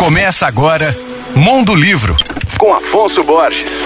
[0.00, 0.96] Começa agora
[1.36, 2.16] Mundo Livro,
[2.56, 3.84] com Afonso Borges.